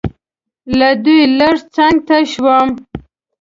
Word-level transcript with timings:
له 0.79 0.89
دوی 1.03 1.21
لږ 1.39 1.57
څنګ 1.75 1.95
ته 2.07 2.17
شوم. 2.31 2.69